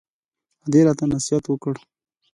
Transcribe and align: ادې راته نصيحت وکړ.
ادې 0.65 0.81
راته 0.87 1.05
نصيحت 1.13 1.45
وکړ. 1.47 1.75